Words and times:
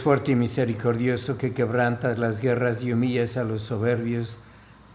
Fuerte 0.00 0.32
y 0.32 0.34
misericordioso 0.34 1.36
que 1.36 1.52
quebrantas 1.52 2.18
las 2.18 2.40
guerras 2.40 2.82
y 2.82 2.90
humillas 2.90 3.36
a 3.36 3.44
los 3.44 3.60
soberbios, 3.60 4.38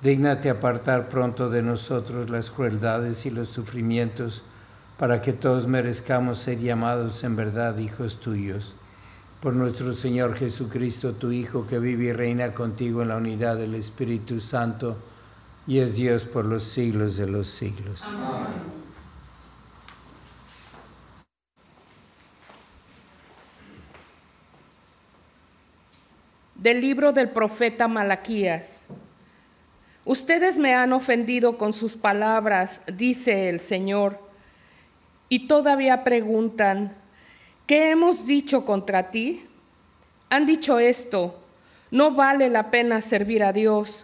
dígnate 0.01 0.49
apartar 0.49 1.09
pronto 1.09 1.51
de 1.51 1.61
nosotros 1.61 2.31
las 2.31 2.49
crueldades 2.49 3.27
y 3.27 3.29
los 3.29 3.49
sufrimientos, 3.49 4.41
para 4.97 5.21
que 5.21 5.31
todos 5.31 5.67
merezcamos 5.67 6.39
ser 6.39 6.57
llamados 6.57 7.23
en 7.23 7.35
verdad 7.35 7.77
hijos 7.77 8.19
tuyos. 8.19 8.75
Por 9.41 9.53
nuestro 9.53 9.93
Señor 9.93 10.35
Jesucristo, 10.35 11.13
tu 11.13 11.31
Hijo, 11.31 11.67
que 11.67 11.77
vive 11.77 12.05
y 12.05 12.13
reina 12.13 12.55
contigo 12.55 13.03
en 13.03 13.09
la 13.09 13.17
unidad 13.17 13.57
del 13.57 13.75
Espíritu 13.75 14.39
Santo, 14.39 14.97
y 15.67 15.79
es 15.79 15.95
Dios 15.95 16.25
por 16.25 16.45
los 16.45 16.63
siglos 16.63 17.15
de 17.17 17.27
los 17.27 17.47
siglos. 17.47 18.01
Amén. 18.03 18.84
Del 26.65 26.81
libro 26.81 27.13
del 27.13 27.29
profeta 27.29 27.87
Malaquías. 27.87 28.87
Ustedes 30.03 30.57
me 30.57 30.73
han 30.73 30.93
ofendido 30.93 31.59
con 31.59 31.73
sus 31.73 31.95
palabras, 31.95 32.81
dice 32.91 33.49
el 33.49 33.59
Señor, 33.59 34.19
y 35.29 35.47
todavía 35.47 36.03
preguntan, 36.03 36.95
¿qué 37.67 37.91
hemos 37.91 38.25
dicho 38.25 38.65
contra 38.65 39.11
ti? 39.11 39.45
Han 40.31 40.47
dicho 40.47 40.79
esto, 40.79 41.39
no 41.91 42.09
vale 42.09 42.49
la 42.49 42.71
pena 42.71 42.99
servir 42.99 43.43
a 43.43 43.53
Dios. 43.53 44.03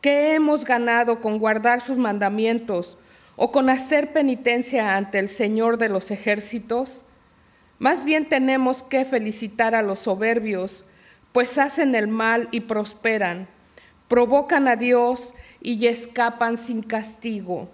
¿Qué 0.00 0.34
hemos 0.34 0.64
ganado 0.64 1.20
con 1.20 1.38
guardar 1.38 1.80
sus 1.80 1.96
mandamientos 1.96 2.98
o 3.36 3.52
con 3.52 3.70
hacer 3.70 4.12
penitencia 4.12 4.96
ante 4.96 5.20
el 5.20 5.28
Señor 5.28 5.78
de 5.78 5.88
los 5.88 6.10
ejércitos? 6.10 7.04
Más 7.78 8.02
bien 8.02 8.28
tenemos 8.28 8.82
que 8.82 9.04
felicitar 9.04 9.76
a 9.76 9.82
los 9.82 10.00
soberbios, 10.00 10.84
pues 11.32 11.58
hacen 11.58 11.94
el 11.94 12.08
mal 12.08 12.48
y 12.50 12.60
prosperan, 12.60 13.48
provocan 14.08 14.68
a 14.68 14.76
Dios 14.76 15.32
y 15.60 15.86
escapan 15.86 16.56
sin 16.56 16.82
castigo. 16.82 17.68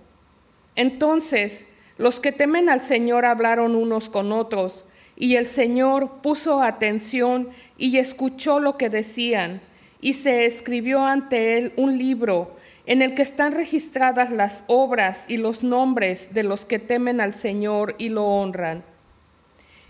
Entonces 0.75 1.67
los 1.99 2.21
que 2.21 2.33
temen 2.33 2.69
al 2.69 2.83
Señor 2.83 3.25
hablaron 3.25 3.75
unos 3.75 4.11
con 4.11 4.33
otros, 4.33 4.85
y 5.17 5.37
el 5.37 5.47
Señor 5.47 6.21
puso 6.21 6.63
atención 6.63 7.49
y 7.79 7.97
escuchó 7.97 8.61
lo 8.61 8.77
que 8.77 8.91
decían, 8.91 9.63
y 10.03 10.13
se 10.13 10.45
escribió 10.45 11.07
ante 11.07 11.57
él 11.57 11.73
un 11.77 11.97
libro 11.97 12.55
en 12.85 13.01
el 13.01 13.15
que 13.15 13.23
están 13.23 13.53
registradas 13.53 14.31
las 14.31 14.65
obras 14.67 15.25
y 15.27 15.39
los 15.39 15.63
nombres 15.63 16.35
de 16.35 16.45
los 16.45 16.67
que 16.67 16.79
temen 16.79 17.23
al 17.23 17.33
Señor 17.33 17.95
y 17.97 18.11
lo 18.11 18.27
honran. 18.27 18.85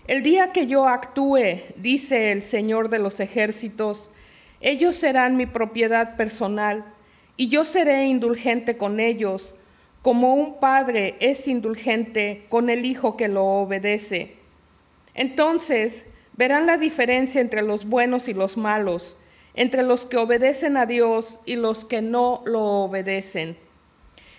El 0.07 0.23
día 0.23 0.53
que 0.53 0.67
yo 0.67 0.87
actúe, 0.87 1.63
dice 1.75 2.31
el 2.31 2.41
Señor 2.41 2.87
de 2.87 2.97
los 2.97 3.19
ejércitos, 3.19 4.09
ellos 4.61 4.95
serán 4.95 5.35
mi 5.35 5.45
propiedad 5.45 6.15
personal 6.15 6.85
y 7.35 7.49
yo 7.49 7.65
seré 7.65 8.05
indulgente 8.05 8.77
con 8.77 9.01
ellos, 9.01 9.53
como 10.01 10.33
un 10.33 10.61
padre 10.61 11.17
es 11.19 11.49
indulgente 11.49 12.45
con 12.47 12.69
el 12.69 12.85
hijo 12.85 13.17
que 13.17 13.27
lo 13.27 13.43
obedece. 13.43 14.37
Entonces 15.13 16.05
verán 16.37 16.67
la 16.67 16.77
diferencia 16.77 17.41
entre 17.41 17.61
los 17.61 17.83
buenos 17.83 18.29
y 18.29 18.33
los 18.33 18.55
malos, 18.55 19.17
entre 19.55 19.83
los 19.83 20.05
que 20.05 20.15
obedecen 20.15 20.77
a 20.77 20.85
Dios 20.85 21.41
y 21.45 21.57
los 21.57 21.83
que 21.83 22.01
no 22.01 22.43
lo 22.45 22.61
obedecen. 22.61 23.57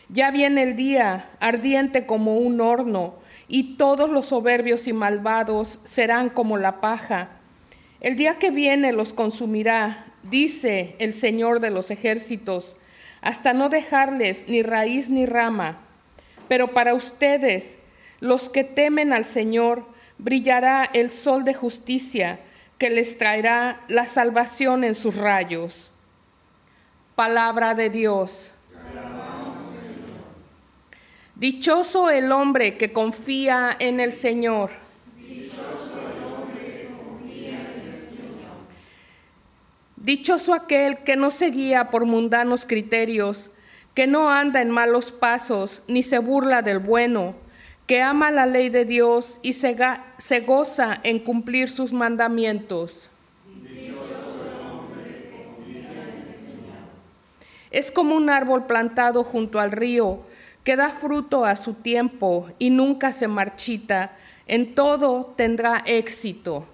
Ya 0.09 0.31
viene 0.31 0.63
el 0.63 0.77
día, 0.77 1.29
ardiente 1.41 2.07
como 2.07 2.39
un 2.39 2.63
horno, 2.63 3.17
y 3.49 3.77
todos 3.77 4.11
los 4.11 4.27
soberbios 4.27 4.87
y 4.87 4.93
malvados 4.93 5.81
serán 5.85 6.29
como 6.29 6.59
la 6.59 6.81
paja. 6.81 7.31
El 8.01 8.17
día 8.17 8.39
que 8.39 8.51
viene 8.51 8.93
los 8.93 9.13
consumirá, 9.13 10.07
dice 10.23 10.95
el 10.99 11.15
Señor 11.15 11.61
de 11.61 11.71
los 11.71 11.91
ejércitos, 11.91 12.77
hasta 13.23 13.55
no 13.55 13.69
dejarles 13.69 14.47
ni 14.49 14.63
raíz 14.63 15.09
ni 15.09 15.27
rama. 15.27 15.81
Pero 16.47 16.73
para 16.73 16.95
ustedes, 16.95 17.79
los 18.21 18.49
que 18.49 18.65
temen 18.65 19.13
al 19.13 19.25
Señor, 19.25 19.87
brillará 20.19 20.89
el 20.93 21.11
sol 21.11 21.45
de 21.45 21.55
justicia, 21.55 22.41
que 22.79 22.91
les 22.91 23.19
traerá 23.19 23.81
la 23.89 24.05
salvación 24.05 24.85
en 24.85 24.95
sus 24.95 25.17
rayos. 25.17 25.91
Palabra 27.17 27.75
de 27.75 27.91
Dios. 27.91 28.53
Dichoso 31.39 32.11
el 32.11 32.33
hombre 32.33 32.77
que 32.77 32.93
confía 32.93 33.71
en 33.79 34.01
el 34.01 34.13
Señor. 34.13 34.71
Dichoso 39.95 40.53
aquel 40.53 40.99
que 41.05 41.15
no 41.15 41.31
se 41.31 41.51
guía 41.51 41.91
por 41.91 42.07
mundanos 42.07 42.65
criterios, 42.67 43.53
que 43.95 44.09
no 44.09 44.31
anda 44.31 44.63
en 44.63 44.71
malos 44.71 45.13
pasos, 45.13 45.85
ni 45.87 46.03
se 46.03 46.19
burla 46.19 46.63
del 46.63 46.81
bueno, 46.81 47.37
que 47.87 48.03
ama 48.03 48.33
la 48.33 48.47
ley 48.47 48.69
de 48.69 48.85
Dios 48.85 49.39
y 49.41 49.53
se, 49.53 49.77
se 50.19 50.41
goza 50.41 50.99
en 51.05 51.21
cumplir 51.21 51.71
sus 51.71 51.93
mandamientos. 51.93 53.11
Es 57.71 57.93
como 57.93 58.17
un 58.17 58.29
árbol 58.29 58.67
plantado 58.67 59.23
junto 59.23 59.61
al 59.61 59.71
río, 59.71 60.25
que 60.69 60.77
da 60.77 60.91
fruto 60.91 61.47
a 61.47 61.57
su 61.57 61.73
tiempo 61.73 62.51
y 62.59 62.69
nunca 62.69 63.11
se 63.11 63.27
marchita, 63.27 64.13
en 64.47 64.75
todo 64.75 65.33
tendrá 65.35 65.83
éxito. 65.87 66.67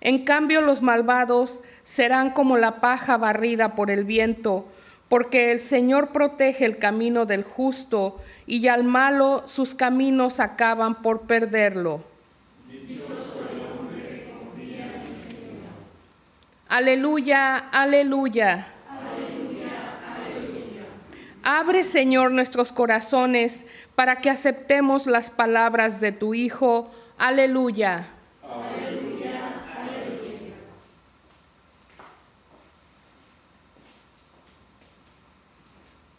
En 0.00 0.24
cambio 0.24 0.60
los 0.60 0.82
malvados 0.82 1.62
serán 1.82 2.30
como 2.30 2.58
la 2.58 2.80
paja 2.80 3.16
barrida 3.16 3.74
por 3.74 3.90
el 3.90 4.04
viento, 4.04 4.68
porque 5.08 5.50
el 5.50 5.58
Señor 5.58 6.12
protege 6.12 6.64
el 6.64 6.78
camino 6.78 7.26
del 7.26 7.42
justo 7.42 8.20
y 8.46 8.68
al 8.68 8.84
malo 8.84 9.42
sus 9.46 9.74
caminos 9.74 10.38
acaban 10.38 11.02
por 11.02 11.22
perderlo. 11.22 12.04
Aleluya, 16.68 17.56
aleluya. 17.56 18.74
Abre, 21.42 21.84
Señor, 21.84 22.32
nuestros 22.32 22.72
corazones 22.72 23.64
para 23.94 24.20
que 24.20 24.30
aceptemos 24.30 25.06
las 25.06 25.30
palabras 25.30 26.00
de 26.00 26.12
tu 26.12 26.34
Hijo. 26.34 26.90
Aleluya. 27.16 28.08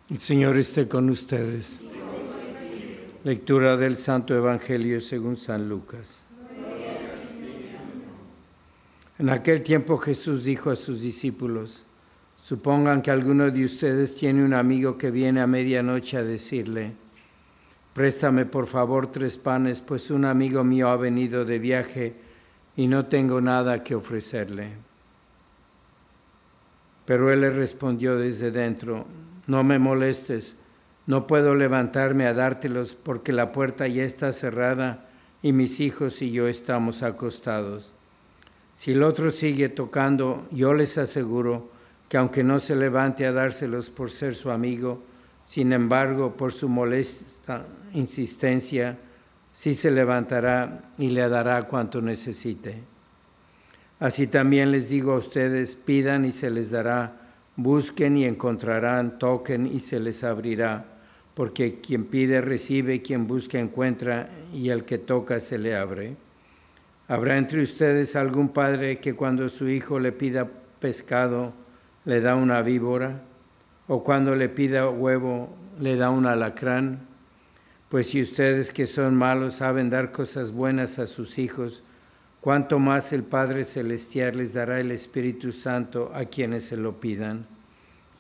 El 0.09 0.19
Señor 0.19 0.57
esté 0.57 0.89
con 0.89 1.09
ustedes. 1.09 1.79
Lectura 3.23 3.77
del 3.77 3.95
Santo 3.97 4.35
Evangelio 4.35 4.99
según 4.99 5.37
San 5.37 5.69
Lucas. 5.69 6.23
En 9.19 9.29
aquel 9.29 9.61
tiempo 9.61 9.97
Jesús 9.97 10.43
dijo 10.43 10.71
a 10.71 10.75
sus 10.75 11.01
discípulos, 11.01 11.83
supongan 12.41 13.01
que 13.01 13.11
alguno 13.11 13.51
de 13.51 13.63
ustedes 13.63 14.15
tiene 14.15 14.43
un 14.43 14.53
amigo 14.53 14.97
que 14.97 15.11
viene 15.11 15.41
a 15.41 15.47
medianoche 15.47 16.17
a 16.17 16.23
decirle, 16.23 16.93
préstame 17.93 18.45
por 18.45 18.67
favor 18.67 19.07
tres 19.07 19.37
panes, 19.37 19.81
pues 19.81 20.09
un 20.11 20.25
amigo 20.25 20.63
mío 20.63 20.89
ha 20.89 20.97
venido 20.97 21.45
de 21.45 21.59
viaje 21.59 22.15
y 22.75 22.87
no 22.87 23.05
tengo 23.05 23.41
nada 23.41 23.83
que 23.83 23.95
ofrecerle. 23.95 24.71
Pero 27.05 27.31
él 27.31 27.41
le 27.41 27.51
respondió 27.51 28.17
desde 28.17 28.51
dentro, 28.51 29.05
no 29.45 29.63
me 29.63 29.79
molestes, 29.79 30.55
no 31.07 31.27
puedo 31.27 31.55
levantarme 31.55 32.25
a 32.25 32.33
dártelos 32.33 32.93
porque 32.93 33.33
la 33.33 33.51
puerta 33.51 33.87
ya 33.87 34.03
está 34.03 34.33
cerrada 34.33 35.09
y 35.43 35.51
mis 35.51 35.79
hijos 35.79 36.21
y 36.21 36.31
yo 36.31 36.47
estamos 36.47 37.03
acostados. 37.03 37.93
Si 38.73 38.93
el 38.93 39.03
otro 39.03 39.29
sigue 39.31 39.69
tocando, 39.69 40.47
yo 40.51 40.73
les 40.73 40.97
aseguro 40.97 41.69
que 42.11 42.17
aunque 42.17 42.43
no 42.43 42.59
se 42.59 42.75
levante 42.75 43.25
a 43.25 43.31
dárselos 43.31 43.89
por 43.89 44.11
ser 44.11 44.35
su 44.35 44.51
amigo, 44.51 45.01
sin 45.45 45.71
embargo, 45.71 46.35
por 46.35 46.51
su 46.51 46.67
molesta 46.67 47.65
insistencia, 47.93 48.97
sí 49.53 49.73
se 49.75 49.91
levantará 49.91 50.91
y 50.97 51.11
le 51.11 51.29
dará 51.29 51.63
cuanto 51.63 52.01
necesite. 52.01 52.83
Así 54.01 54.27
también 54.27 54.71
les 54.71 54.89
digo 54.89 55.13
a 55.13 55.19
ustedes, 55.19 55.77
pidan 55.77 56.25
y 56.25 56.33
se 56.33 56.49
les 56.49 56.71
dará 56.71 57.13
Busquen 57.55 58.17
y 58.17 58.25
encontrarán, 58.25 59.17
toquen 59.17 59.65
y 59.65 59.79
se 59.79 60.01
les 60.01 60.25
abrirá, 60.25 60.83
porque 61.33 61.79
quien 61.79 62.03
pide 62.03 62.41
recibe, 62.41 63.01
quien 63.01 63.25
busca 63.25 63.57
encuentra, 63.57 64.29
y 64.53 64.67
el 64.67 64.83
que 64.83 64.97
toca 64.97 65.39
se 65.39 65.57
le 65.57 65.77
abre. 65.77 66.17
¿Habrá 67.07 67.37
entre 67.37 67.61
ustedes 67.61 68.17
algún 68.17 68.49
padre 68.49 68.99
que 68.99 69.15
cuando 69.15 69.47
su 69.47 69.69
hijo 69.69 69.97
le 69.97 70.11
pida 70.11 70.49
pescado 70.81 71.53
le 72.05 72.21
da 72.21 72.35
una 72.35 72.61
víbora? 72.61 73.21
¿O 73.87 74.03
cuando 74.03 74.35
le 74.35 74.49
pida 74.49 74.89
huevo 74.89 75.49
le 75.79 75.95
da 75.95 76.09
un 76.09 76.25
alacrán? 76.25 77.07
Pues 77.89 78.07
si 78.07 78.21
ustedes 78.21 78.71
que 78.71 78.87
son 78.87 79.15
malos 79.15 79.55
saben 79.55 79.89
dar 79.89 80.11
cosas 80.11 80.51
buenas 80.51 80.97
a 80.97 81.07
sus 81.07 81.37
hijos, 81.37 81.83
cuánto 82.39 82.79
más 82.79 83.11
el 83.11 83.23
Padre 83.23 83.65
Celestial 83.65 84.37
les 84.37 84.53
dará 84.53 84.79
el 84.79 84.91
Espíritu 84.91 85.51
Santo 85.51 86.11
a 86.13 86.25
quienes 86.25 86.65
se 86.65 86.77
lo 86.77 86.99
pidan. 86.99 87.45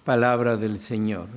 Palabra 0.03 0.57
del 0.57 0.79
Señor. 0.79 1.27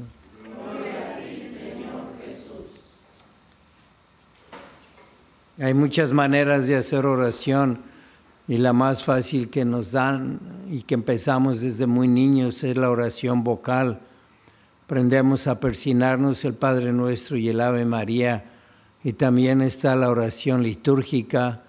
Hay 5.60 5.72
muchas 5.72 6.12
maneras 6.12 6.66
de 6.66 6.74
hacer 6.74 7.06
oración 7.06 7.78
y 8.46 8.58
la 8.58 8.72
más 8.72 9.04
fácil 9.04 9.50
que 9.50 9.64
nos 9.64 9.92
dan 9.92 10.38
y 10.70 10.82
que 10.82 10.94
empezamos 10.94 11.60
desde 11.60 11.86
muy 11.86 12.08
niños 12.08 12.62
es 12.64 12.76
la 12.76 12.90
oración 12.90 13.44
vocal. 13.44 14.00
Aprendemos 14.84 15.46
a 15.46 15.60
persinarnos 15.60 16.44
el 16.44 16.54
Padre 16.54 16.92
Nuestro 16.92 17.36
y 17.36 17.48
el 17.48 17.60
Ave 17.60 17.84
María 17.84 18.50
y 19.02 19.14
también 19.14 19.62
está 19.62 19.96
la 19.96 20.10
oración 20.10 20.62
litúrgica 20.62 21.64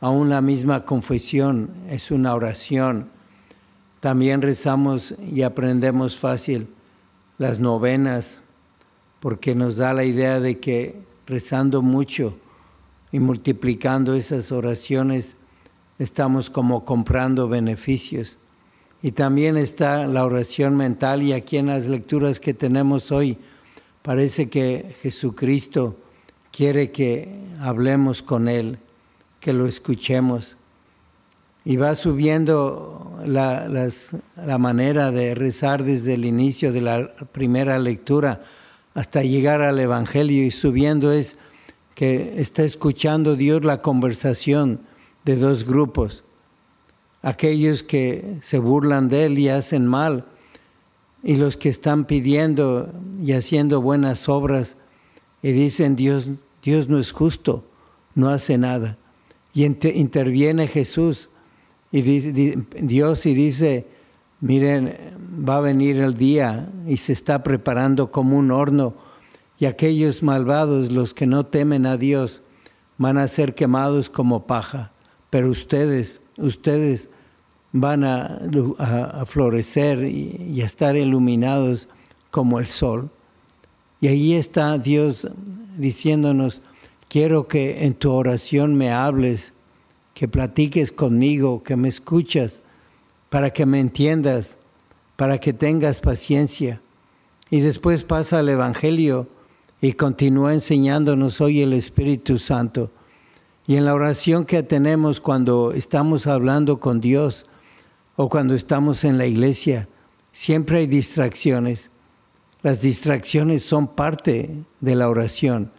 aún 0.00 0.28
la 0.28 0.40
misma 0.40 0.80
confesión 0.80 1.70
es 1.88 2.10
una 2.10 2.34
oración. 2.34 3.08
También 4.00 4.42
rezamos 4.42 5.14
y 5.18 5.42
aprendemos 5.42 6.18
fácil 6.18 6.68
las 7.38 7.58
novenas, 7.58 8.40
porque 9.20 9.54
nos 9.54 9.76
da 9.76 9.92
la 9.92 10.04
idea 10.04 10.38
de 10.38 10.60
que 10.60 11.02
rezando 11.26 11.82
mucho 11.82 12.36
y 13.10 13.18
multiplicando 13.18 14.14
esas 14.14 14.52
oraciones, 14.52 15.36
estamos 15.98 16.50
como 16.50 16.84
comprando 16.84 17.48
beneficios. 17.48 18.38
Y 19.02 19.12
también 19.12 19.56
está 19.56 20.06
la 20.06 20.24
oración 20.24 20.76
mental 20.76 21.22
y 21.22 21.32
aquí 21.32 21.58
en 21.58 21.66
las 21.66 21.86
lecturas 21.86 22.40
que 22.40 22.54
tenemos 22.54 23.12
hoy, 23.12 23.38
parece 24.02 24.48
que 24.48 24.96
Jesucristo 25.02 25.96
quiere 26.50 26.90
que 26.90 27.28
hablemos 27.60 28.22
con 28.22 28.48
Él 28.48 28.78
que 29.40 29.52
lo 29.52 29.66
escuchemos. 29.66 30.56
Y 31.64 31.76
va 31.76 31.94
subiendo 31.94 33.20
la, 33.26 33.68
la 34.36 34.58
manera 34.58 35.10
de 35.10 35.34
rezar 35.34 35.82
desde 35.82 36.14
el 36.14 36.24
inicio 36.24 36.72
de 36.72 36.80
la 36.80 37.12
primera 37.32 37.78
lectura 37.78 38.42
hasta 38.94 39.22
llegar 39.22 39.62
al 39.62 39.78
Evangelio 39.78 40.44
y 40.44 40.50
subiendo 40.50 41.12
es 41.12 41.36
que 41.94 42.40
está 42.40 42.62
escuchando 42.62 43.36
Dios 43.36 43.64
la 43.64 43.78
conversación 43.78 44.80
de 45.26 45.36
dos 45.36 45.64
grupos. 45.64 46.24
Aquellos 47.20 47.82
que 47.82 48.38
se 48.40 48.58
burlan 48.58 49.10
de 49.10 49.26
Él 49.26 49.38
y 49.38 49.50
hacen 49.50 49.86
mal, 49.86 50.24
y 51.22 51.36
los 51.36 51.56
que 51.56 51.68
están 51.68 52.06
pidiendo 52.06 52.92
y 53.22 53.32
haciendo 53.32 53.82
buenas 53.82 54.28
obras 54.28 54.76
y 55.42 55.52
dicen 55.52 55.96
Dios, 55.96 56.28
Dios 56.62 56.88
no 56.88 56.98
es 56.98 57.10
justo, 57.10 57.64
no 58.14 58.28
hace 58.30 58.56
nada. 58.56 58.96
Y 59.52 59.64
interviene 59.64 60.68
Jesús 60.68 61.28
y 61.90 62.02
Dios 62.02 63.26
y 63.26 63.34
dice, 63.34 63.86
miren, 64.40 64.94
va 65.48 65.56
a 65.56 65.60
venir 65.60 65.98
el 65.98 66.14
día 66.14 66.70
y 66.86 66.98
se 66.98 67.12
está 67.12 67.42
preparando 67.42 68.12
como 68.12 68.36
un 68.36 68.50
horno 68.50 68.94
y 69.58 69.64
aquellos 69.64 70.22
malvados, 70.22 70.92
los 70.92 71.14
que 71.14 71.26
no 71.26 71.46
temen 71.46 71.86
a 71.86 71.96
Dios, 71.96 72.42
van 72.98 73.18
a 73.18 73.26
ser 73.26 73.54
quemados 73.54 74.10
como 74.10 74.46
paja, 74.46 74.92
pero 75.30 75.50
ustedes, 75.50 76.20
ustedes 76.36 77.10
van 77.72 78.04
a, 78.04 79.24
florecer 79.26 80.04
y, 80.04 80.60
a 80.60 80.64
estar 80.64 80.96
iluminados 80.96 81.88
como 82.30 82.58
el 82.58 82.66
sol. 82.66 83.10
Y 84.00 84.08
ahí 84.08 84.34
está 84.34 84.78
Dios 84.78 85.28
diciéndonos, 85.76 86.62
quiero 87.08 87.48
que 87.48 87.84
en 87.84 87.94
tu 87.94 88.12
oración 88.12 88.74
me 88.74 88.90
hables, 88.90 89.52
que 90.14 90.28
platiques 90.28 90.92
conmigo, 90.92 91.62
que 91.62 91.76
me 91.76 91.88
escuchas, 91.88 92.62
para 93.28 93.52
que 93.52 93.66
me 93.66 93.80
entiendas, 93.80 94.58
para 95.16 95.38
que 95.38 95.52
tengas 95.52 96.00
paciencia. 96.00 96.80
Y 97.50 97.60
después 97.60 98.04
pasa 98.04 98.38
al 98.38 98.48
Evangelio 98.48 99.28
y 99.80 99.92
continúa 99.92 100.54
enseñándonos 100.54 101.40
hoy 101.40 101.60
el 101.60 101.72
Espíritu 101.72 102.38
Santo. 102.38 102.90
Y 103.66 103.76
en 103.76 103.84
la 103.84 103.94
oración 103.94 104.44
que 104.44 104.62
tenemos 104.62 105.20
cuando 105.20 105.72
estamos 105.72 106.26
hablando 106.26 106.78
con 106.78 107.00
Dios 107.00 107.46
o 108.14 108.28
cuando 108.28 108.54
estamos 108.54 109.04
en 109.04 109.18
la 109.18 109.26
iglesia, 109.26 109.88
siempre 110.30 110.78
hay 110.78 110.86
distracciones. 110.86 111.90
Las 112.62 112.80
distracciones 112.80 113.62
son 113.62 113.88
parte 113.88 114.64
de 114.80 114.94
la 114.94 115.08
oración. 115.08 115.72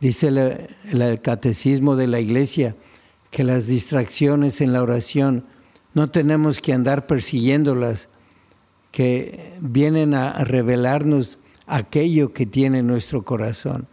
Dice 0.00 0.28
el, 0.28 1.20
catecismo 1.22 1.96
de 1.96 2.06
la 2.06 2.20
iglesia 2.20 2.76
que 3.30 3.44
las 3.44 3.66
distracciones 3.66 4.60
en 4.60 4.72
la 4.72 4.82
oración 4.82 5.46
no 5.94 6.10
tenemos 6.10 6.60
que 6.60 6.72
andar 6.72 7.06
persiguiéndolas, 7.06 8.08
que 8.90 9.56
vienen 9.60 10.12
a 10.12 10.44
revelarnos 10.44 11.38
aquello 11.66 12.32
que 12.32 12.44
tiene 12.44 12.82
nuestro 12.82 13.24
corazón. 13.24 13.86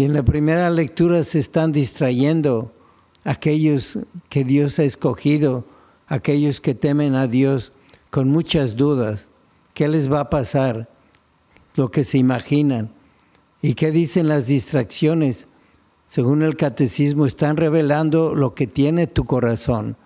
Y 0.00 0.04
en 0.04 0.14
la 0.14 0.22
primera 0.22 0.70
lectura 0.70 1.22
se 1.24 1.38
están 1.38 1.72
distrayendo 1.72 2.72
aquellos 3.22 3.98
que 4.30 4.44
Dios 4.44 4.78
ha 4.78 4.84
escogido, 4.84 5.66
aquellos 6.06 6.62
que 6.62 6.74
temen 6.74 7.14
a 7.14 7.26
Dios 7.26 7.72
con 8.08 8.30
muchas 8.30 8.76
dudas. 8.76 9.28
¿Qué 9.74 9.88
les 9.88 10.10
va 10.10 10.20
a 10.20 10.30
pasar? 10.30 10.88
Lo 11.74 11.90
que 11.90 12.04
se 12.04 12.16
imaginan. 12.16 12.94
¿Y 13.60 13.74
qué 13.74 13.90
dicen 13.90 14.26
las 14.26 14.46
distracciones? 14.46 15.48
Según 16.06 16.40
el 16.40 16.56
catecismo, 16.56 17.26
están 17.26 17.58
revelando 17.58 18.34
lo 18.34 18.54
que 18.54 18.66
tiene 18.66 19.06
tu 19.06 19.26
corazón. 19.26 19.98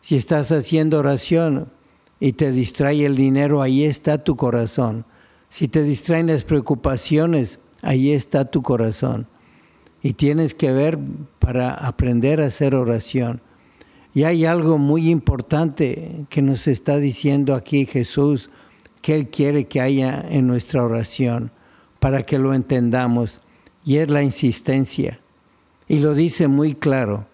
Si 0.00 0.16
estás 0.16 0.52
haciendo 0.52 1.00
oración 1.00 1.70
y 2.18 2.32
te 2.32 2.50
distrae 2.50 3.04
el 3.04 3.14
dinero, 3.14 3.60
ahí 3.60 3.84
está 3.84 4.24
tu 4.24 4.36
corazón. 4.36 5.04
Si 5.50 5.68
te 5.68 5.82
distraen 5.82 6.28
las 6.28 6.44
preocupaciones, 6.44 7.60
ahí 7.82 8.12
está 8.12 8.44
tu 8.44 8.62
corazón. 8.62 9.26
Y 10.02 10.12
tienes 10.12 10.54
que 10.54 10.72
ver 10.72 10.98
para 11.38 11.74
aprender 11.74 12.40
a 12.40 12.46
hacer 12.46 12.74
oración. 12.74 13.40
Y 14.14 14.24
hay 14.24 14.44
algo 14.44 14.78
muy 14.78 15.10
importante 15.10 16.26
que 16.28 16.42
nos 16.42 16.66
está 16.66 16.98
diciendo 16.98 17.54
aquí 17.54 17.86
Jesús, 17.86 18.50
que 19.02 19.14
Él 19.14 19.28
quiere 19.28 19.66
que 19.66 19.80
haya 19.80 20.24
en 20.28 20.46
nuestra 20.46 20.84
oración, 20.84 21.50
para 21.98 22.22
que 22.22 22.38
lo 22.38 22.54
entendamos, 22.54 23.40
y 23.84 23.96
es 23.96 24.10
la 24.10 24.22
insistencia. 24.22 25.20
Y 25.88 26.00
lo 26.00 26.14
dice 26.14 26.48
muy 26.48 26.74
claro. 26.74 27.26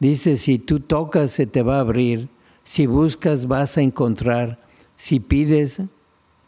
Dice, 0.00 0.36
si 0.36 0.58
tú 0.58 0.80
tocas, 0.80 1.30
se 1.30 1.46
te 1.46 1.62
va 1.62 1.76
a 1.76 1.80
abrir, 1.80 2.28
si 2.64 2.86
buscas, 2.86 3.46
vas 3.46 3.76
a 3.76 3.82
encontrar, 3.82 4.58
si 4.96 5.20
pides, 5.20 5.82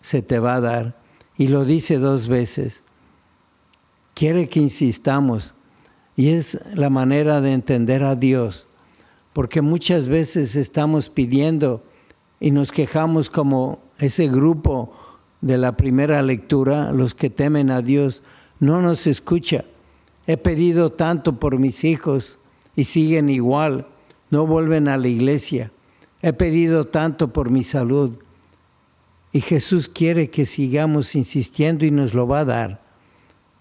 se 0.00 0.22
te 0.22 0.38
va 0.38 0.56
a 0.56 0.60
dar. 0.60 1.00
Y 1.36 1.48
lo 1.48 1.64
dice 1.64 1.98
dos 1.98 2.28
veces. 2.28 2.84
Quiere 4.14 4.48
que 4.48 4.60
insistamos. 4.60 5.54
Y 6.16 6.30
es 6.30 6.58
la 6.74 6.90
manera 6.90 7.40
de 7.40 7.52
entender 7.52 8.04
a 8.04 8.14
Dios. 8.14 8.68
Porque 9.32 9.62
muchas 9.62 10.06
veces 10.06 10.54
estamos 10.54 11.10
pidiendo 11.10 11.82
y 12.40 12.52
nos 12.52 12.72
quejamos 12.72 13.30
como 13.30 13.80
ese 13.98 14.28
grupo 14.28 14.92
de 15.40 15.58
la 15.58 15.76
primera 15.76 16.22
lectura, 16.22 16.92
los 16.92 17.14
que 17.14 17.30
temen 17.30 17.70
a 17.70 17.82
Dios, 17.82 18.22
no 18.60 18.80
nos 18.80 19.06
escucha. 19.06 19.64
He 20.26 20.36
pedido 20.36 20.92
tanto 20.92 21.38
por 21.38 21.58
mis 21.58 21.84
hijos 21.84 22.38
y 22.76 22.84
siguen 22.84 23.28
igual, 23.28 23.88
no 24.30 24.46
vuelven 24.46 24.88
a 24.88 24.96
la 24.96 25.08
iglesia. 25.08 25.70
He 26.22 26.32
pedido 26.32 26.86
tanto 26.86 27.32
por 27.32 27.50
mi 27.50 27.62
salud 27.62 28.18
y 29.32 29.40
Jesús 29.40 29.88
quiere 29.88 30.30
que 30.30 30.46
sigamos 30.46 31.14
insistiendo 31.14 31.84
y 31.84 31.90
nos 31.90 32.14
lo 32.14 32.26
va 32.26 32.40
a 32.40 32.44
dar. 32.44 32.83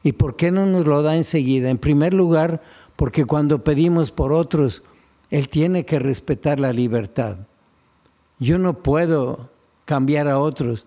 ¿Y 0.04 0.14
por 0.14 0.36
qué 0.36 0.52
no 0.52 0.66
nos 0.66 0.86
lo 0.86 1.02
da 1.02 1.16
enseguida? 1.16 1.70
En 1.70 1.78
primer 1.78 2.14
lugar, 2.14 2.62
porque 2.96 3.26
cuando 3.26 3.64
pedimos 3.64 4.12
por 4.12 4.34
otros, 4.34 4.84
Él 5.30 5.50
tiene 5.50 5.86
que 5.86 6.00
respetar 6.00 6.60
la 6.60 6.74
libertad. 6.74 7.38
Yo 8.40 8.58
no 8.58 8.84
puedo 8.84 9.50
cambiar 9.86 10.28
a 10.28 10.40
otros. 10.40 10.86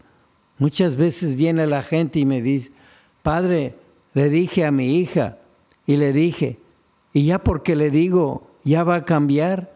Muchas 0.59 0.97
veces 0.97 1.35
viene 1.35 1.67
la 1.67 1.83
gente 1.83 2.19
y 2.19 2.27
me 2.27 2.43
dice, 2.43 2.73
Padre, 3.23 3.75
le 4.13 4.29
dije 4.29 4.65
a 4.65 4.71
mi 4.71 4.99
hija 4.99 5.39
y 5.87 5.97
le 5.97 6.13
dije, 6.13 6.59
y 7.13 7.25
ya 7.25 7.43
porque 7.43 7.75
le 7.75 7.91
digo, 7.91 8.51
ya 8.65 8.85
va 8.85 8.97
a 8.97 9.05
cambiar. 9.05 9.75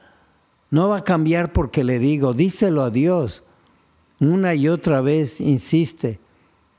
No 0.70 0.88
va 0.88 0.98
a 0.98 1.04
cambiar 1.04 1.52
porque 1.52 1.82
le 1.82 1.98
digo, 1.98 2.34
díselo 2.34 2.82
a 2.82 2.90
Dios 2.90 3.42
una 4.20 4.54
y 4.54 4.68
otra 4.68 5.00
vez 5.00 5.40
insiste, 5.40 6.20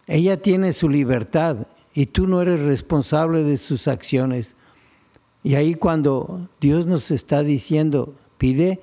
ella 0.07 0.41
tiene 0.41 0.73
su 0.73 0.87
libertad 0.87 1.67
y 1.93 2.07
tú 2.07 2.27
no 2.27 2.41
eres 2.41 2.59
responsable 2.59 3.43
de 3.43 3.57
sus 3.57 3.87
acciones. 3.87 4.55
Y 5.43 5.55
ahí 5.55 5.73
cuando 5.73 6.49
Dios 6.59 6.85
nos 6.85 7.11
está 7.11 7.43
diciendo, 7.43 8.13
pide, 8.37 8.79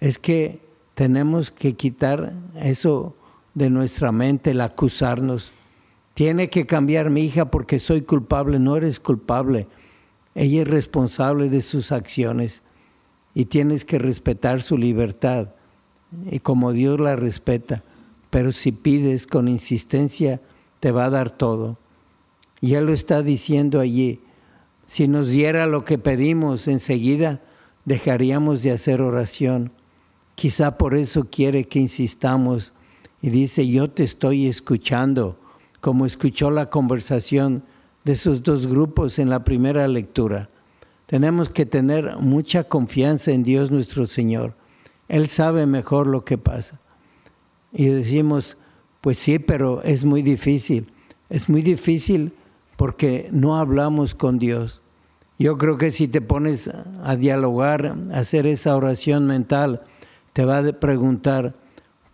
es 0.00 0.18
que 0.18 0.60
tenemos 0.94 1.50
que 1.50 1.74
quitar 1.74 2.34
eso 2.56 3.14
de 3.54 3.70
nuestra 3.70 4.12
mente, 4.12 4.52
el 4.52 4.60
acusarnos. 4.60 5.52
Tiene 6.14 6.50
que 6.50 6.66
cambiar 6.66 7.10
mi 7.10 7.22
hija 7.22 7.50
porque 7.50 7.78
soy 7.78 8.02
culpable, 8.02 8.58
no 8.58 8.76
eres 8.76 8.98
culpable. 8.98 9.68
Ella 10.34 10.62
es 10.62 10.68
responsable 10.68 11.48
de 11.48 11.60
sus 11.60 11.92
acciones 11.92 12.62
y 13.34 13.44
tienes 13.44 13.84
que 13.84 13.98
respetar 13.98 14.62
su 14.62 14.78
libertad 14.78 15.50
y 16.30 16.40
como 16.40 16.72
Dios 16.72 16.98
la 17.00 17.16
respeta 17.16 17.84
pero 18.30 18.52
si 18.52 18.72
pides 18.72 19.26
con 19.26 19.48
insistencia, 19.48 20.40
te 20.80 20.92
va 20.92 21.06
a 21.06 21.10
dar 21.10 21.30
todo. 21.30 21.78
Y 22.60 22.74
Él 22.74 22.86
lo 22.86 22.92
está 22.92 23.22
diciendo 23.22 23.80
allí. 23.80 24.20
Si 24.86 25.06
nos 25.06 25.28
diera 25.28 25.66
lo 25.66 25.84
que 25.84 25.98
pedimos 25.98 26.66
enseguida, 26.68 27.42
dejaríamos 27.84 28.62
de 28.62 28.72
hacer 28.72 29.00
oración. 29.00 29.72
Quizá 30.34 30.78
por 30.78 30.94
eso 30.94 31.28
quiere 31.30 31.64
que 31.64 31.78
insistamos 31.78 32.72
y 33.20 33.30
dice, 33.30 33.68
yo 33.68 33.90
te 33.90 34.04
estoy 34.04 34.46
escuchando, 34.46 35.38
como 35.80 36.06
escuchó 36.06 36.50
la 36.50 36.70
conversación 36.70 37.64
de 38.04 38.12
esos 38.12 38.42
dos 38.42 38.66
grupos 38.66 39.18
en 39.18 39.28
la 39.28 39.44
primera 39.44 39.86
lectura. 39.88 40.48
Tenemos 41.06 41.50
que 41.50 41.66
tener 41.66 42.16
mucha 42.18 42.64
confianza 42.64 43.32
en 43.32 43.42
Dios 43.42 43.70
nuestro 43.70 44.06
Señor. 44.06 44.54
Él 45.08 45.28
sabe 45.28 45.66
mejor 45.66 46.06
lo 46.06 46.24
que 46.24 46.38
pasa. 46.38 46.80
Y 47.72 47.86
decimos, 47.86 48.56
pues 49.00 49.18
sí, 49.18 49.38
pero 49.38 49.82
es 49.82 50.04
muy 50.04 50.22
difícil. 50.22 50.92
Es 51.28 51.48
muy 51.48 51.62
difícil 51.62 52.32
porque 52.78 53.28
no 53.32 53.56
hablamos 53.56 54.14
con 54.14 54.38
Dios. 54.38 54.82
Yo 55.36 55.58
creo 55.58 55.78
que 55.78 55.90
si 55.90 56.06
te 56.06 56.20
pones 56.20 56.70
a 57.02 57.16
dialogar, 57.16 57.96
a 58.12 58.18
hacer 58.20 58.46
esa 58.46 58.76
oración 58.76 59.26
mental, 59.26 59.82
te 60.32 60.44
va 60.44 60.58
a 60.58 60.72
preguntar, 60.72 61.56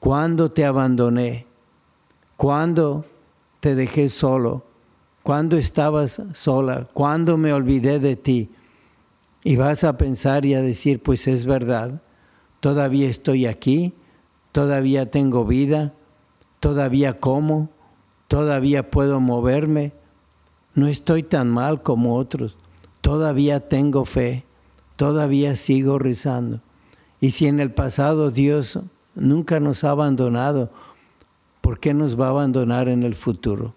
¿cuándo 0.00 0.52
te 0.52 0.64
abandoné? 0.64 1.44
¿Cuándo 2.38 3.04
te 3.60 3.74
dejé 3.74 4.08
solo? 4.08 4.64
¿Cuándo 5.22 5.58
estabas 5.58 6.22
sola? 6.32 6.88
¿Cuándo 6.94 7.36
me 7.36 7.52
olvidé 7.52 7.98
de 7.98 8.16
ti? 8.16 8.48
Y 9.42 9.56
vas 9.56 9.84
a 9.84 9.98
pensar 9.98 10.46
y 10.46 10.54
a 10.54 10.62
decir, 10.62 11.02
pues 11.02 11.28
es 11.28 11.44
verdad, 11.44 12.00
todavía 12.60 13.10
estoy 13.10 13.44
aquí, 13.44 13.92
todavía 14.50 15.10
tengo 15.10 15.44
vida, 15.44 15.92
todavía 16.58 17.20
como, 17.20 17.68
todavía 18.28 18.90
puedo 18.90 19.20
moverme, 19.20 19.92
no 20.74 20.86
estoy 20.86 21.22
tan 21.22 21.48
mal 21.48 21.82
como 21.82 22.16
otros, 22.16 22.56
todavía 23.00 23.68
tengo 23.68 24.04
fe, 24.04 24.44
todavía 24.96 25.56
sigo 25.56 25.98
rezando. 25.98 26.60
Y 27.20 27.30
si 27.30 27.46
en 27.46 27.60
el 27.60 27.72
pasado 27.72 28.30
Dios 28.30 28.78
nunca 29.14 29.60
nos 29.60 29.84
ha 29.84 29.90
abandonado, 29.90 30.70
¿por 31.60 31.78
qué 31.78 31.94
nos 31.94 32.20
va 32.20 32.26
a 32.26 32.30
abandonar 32.30 32.88
en 32.88 33.02
el 33.02 33.14
futuro? 33.14 33.74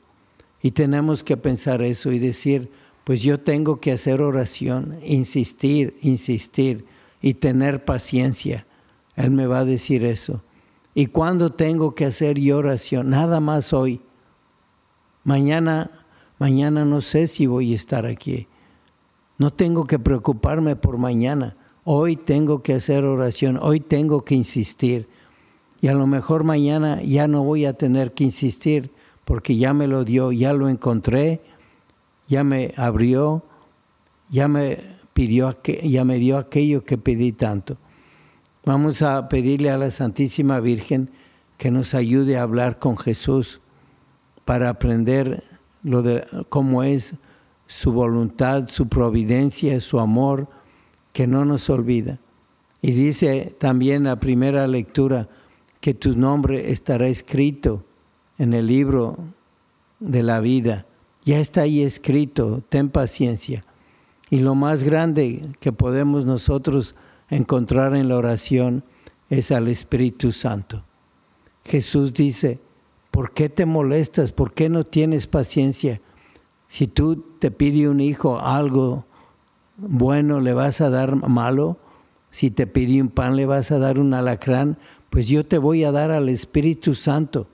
Y 0.62 0.72
tenemos 0.72 1.24
que 1.24 1.38
pensar 1.38 1.82
eso 1.82 2.12
y 2.12 2.20
decir, 2.20 2.72
pues 3.04 3.22
yo 3.22 3.40
tengo 3.40 3.80
que 3.80 3.94
hacer 3.94 4.22
oración, 4.22 4.98
insistir, 5.04 5.96
insistir 6.02 6.86
y 7.22 7.36
tener 7.36 7.86
paciencia. 7.86 8.66
Él 9.16 9.32
me 9.32 9.48
va 9.48 9.60
a 9.60 9.66
decir 9.66 10.04
eso. 10.04 10.42
¿Y 10.94 11.06
cuándo 11.06 11.52
tengo 11.52 11.96
que 11.96 12.06
hacer 12.06 12.40
yo 12.40 12.58
oración? 12.58 13.10
Nada 13.10 13.40
más 13.40 13.72
hoy. 13.72 14.02
Mañana, 15.24 16.07
mañana 16.40 16.86
no 16.86 17.02
sé 17.02 17.28
si 17.28 17.46
voy 17.46 17.74
a 17.74 17.76
estar 17.76 18.06
aquí. 18.06 18.48
No 19.38 19.52
tengo 19.52 19.86
que 19.86 20.00
preocuparme 20.00 20.76
por 20.76 20.98
mañana. 20.98 21.56
Hoy 21.84 22.16
tengo 22.16 22.64
que 22.64 22.74
hacer 22.74 23.06
oración, 23.06 23.60
hoy 23.62 23.80
tengo 23.80 24.26
que 24.26 24.36
insistir. 24.36 25.08
Y 25.80 25.88
a 25.88 25.94
lo 25.94 26.08
mejor 26.08 26.44
mañana 26.44 27.02
ya 27.02 27.28
no 27.28 27.44
voy 27.44 27.66
a 27.66 27.74
tener 27.74 28.14
que 28.14 28.24
insistir 28.24 28.92
porque 29.26 29.56
ya 29.58 29.74
me 29.74 29.88
lo 29.88 30.04
dio, 30.04 30.32
ya 30.32 30.54
lo 30.54 30.70
encontré, 30.70 31.42
ya 32.28 32.44
me 32.44 32.74
abrió, 32.78 33.44
ya 34.30 34.48
me 34.48 34.80
pidió, 35.14 35.54
ya 35.84 36.04
me 36.04 36.18
dio 36.18 36.38
aquello 36.38 36.84
que 36.84 36.98
pedí 36.98 37.32
tanto. 37.32 37.78
Vamos 38.66 39.02
a 39.02 39.30
pedirle 39.30 39.70
a 39.70 39.78
la 39.78 39.92
Santísima 39.92 40.60
Virgen 40.60 41.10
que 41.58 41.72
nos 41.72 41.94
ayude 41.94 42.38
a 42.38 42.42
hablar 42.42 42.80
con 42.80 42.98
Jesús 42.98 43.62
para 44.46 44.70
aprender 44.70 45.44
lo 45.88 46.02
de 46.02 46.26
cómo 46.50 46.84
es 46.84 47.16
su 47.66 47.94
voluntad, 47.94 48.68
su 48.68 48.88
providencia, 48.88 49.80
su 49.80 50.00
amor, 50.00 50.48
que 51.14 51.28
no 51.28 51.46
nos 51.46 51.70
olvida. 51.70 52.20
Y 52.82 52.92
dice 52.92 53.56
también 53.58 54.04
la 54.04 54.20
primera 54.20 54.68
lectura 54.68 55.30
que 55.80 55.94
tu 55.94 56.18
nombre 56.18 56.72
estará 56.72 57.08
escrito 57.08 57.86
en 58.38 58.54
el 58.54 58.68
libro 58.68 59.18
de 60.00 60.24
la 60.24 60.42
vida. 60.42 60.86
Ya 61.24 61.40
está 61.40 61.62
ahí 61.62 61.82
escrito, 61.82 62.62
ten 62.70 62.90
paciencia. 62.90 63.64
Y 64.30 64.40
lo 64.40 64.56
más 64.56 64.84
grande 64.84 65.42
que 65.60 65.72
podemos 65.72 66.26
nosotros 66.26 66.96
encontrar 67.30 67.96
en 67.96 68.10
la 68.10 68.18
oración 68.18 68.84
es 69.30 69.52
al 69.52 69.70
Espíritu 69.70 70.32
Santo. 70.34 70.84
Jesús 71.64 72.14
dice, 72.14 72.60
¿por 73.18 73.34
qué 73.34 73.50
te 73.50 73.66
molestas? 73.66 74.32
¿Por 74.32 74.54
qué 74.54 74.70
no 74.70 74.84
tienes 74.84 75.26
paciencia? 75.26 76.02
Si 76.68 76.86
tú 76.86 77.16
te 77.40 77.50
pide 77.50 77.90
un 77.90 78.00
hijo 78.00 78.40
algo 78.40 79.08
bueno, 79.76 80.40
¿le 80.40 80.54
vas 80.54 80.82
a 80.82 80.92
dar 80.92 81.16
malo? 81.28 81.80
Si 82.30 82.52
te 82.52 82.68
pide 82.68 83.02
un 83.02 83.10
pan, 83.10 83.36
¿le 83.36 83.48
vas 83.48 83.72
a 83.72 83.80
dar 83.80 83.98
un 83.98 84.14
alacrán? 84.14 84.78
Pues 85.10 85.28
yo 85.28 85.44
te 85.44 85.58
voy 85.58 85.84
a 85.84 85.92
dar 85.92 86.12
al 86.12 86.30
Espíritu 86.30 86.94
Santo. 86.94 87.48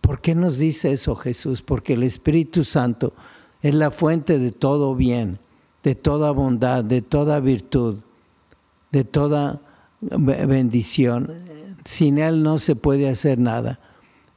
¿Por 0.00 0.20
qué 0.20 0.34
nos 0.34 0.58
dice 0.58 0.90
eso 0.90 1.14
Jesús? 1.14 1.62
Porque 1.62 1.92
el 1.92 2.02
Espíritu 2.02 2.64
Santo 2.64 3.12
es 3.62 3.76
la 3.76 3.92
fuente 3.92 4.40
de 4.40 4.50
todo 4.50 4.96
bien, 4.96 5.38
de 5.84 5.94
toda 5.94 6.32
bondad, 6.32 6.82
de 6.82 7.00
toda 7.00 7.38
virtud, 7.38 8.02
de 8.90 9.04
toda 9.04 9.60
bendición. 10.00 11.32
Sin 11.84 12.18
Él 12.18 12.42
no 12.42 12.58
se 12.58 12.74
puede 12.74 13.08
hacer 13.08 13.38
nada. 13.38 13.78